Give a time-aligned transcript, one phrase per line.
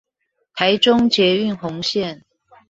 [0.55, 2.23] 臺中捷運紅線